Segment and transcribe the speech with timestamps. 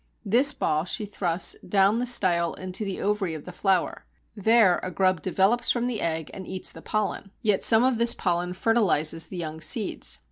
[0.25, 4.07] This ball she thrusts down the style into the ovary of the flower.
[4.35, 8.15] There a grub develops from the egg and eats the pollen, yet some of this
[8.15, 10.17] pollen fertilizes the young seeds.